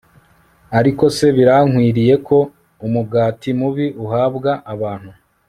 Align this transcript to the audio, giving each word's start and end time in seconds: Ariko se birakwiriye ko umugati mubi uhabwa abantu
Ariko 0.79 1.03
se 1.17 1.25
birakwiriye 1.37 2.15
ko 2.27 2.37
umugati 2.85 3.49
mubi 3.59 3.87
uhabwa 4.03 4.51
abantu 4.73 5.11